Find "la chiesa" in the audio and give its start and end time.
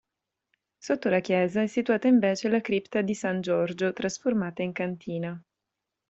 1.09-1.61